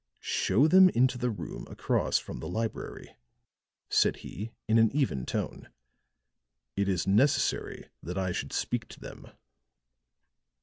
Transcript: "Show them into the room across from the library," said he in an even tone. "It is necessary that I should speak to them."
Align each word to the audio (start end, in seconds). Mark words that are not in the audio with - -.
"Show 0.23 0.67
them 0.67 0.89
into 0.89 1.19
the 1.19 1.29
room 1.29 1.67
across 1.69 2.17
from 2.17 2.39
the 2.39 2.47
library," 2.49 3.15
said 3.87 4.15
he 4.25 4.51
in 4.67 4.79
an 4.79 4.91
even 4.95 5.27
tone. 5.27 5.69
"It 6.75 6.89
is 6.89 7.05
necessary 7.05 7.87
that 8.01 8.17
I 8.17 8.31
should 8.31 8.51
speak 8.51 8.87
to 8.87 8.99
them." 8.99 9.27